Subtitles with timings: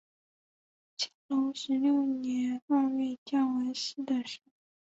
[0.97, 4.51] 乾隆十六年二月降为四等侍卫。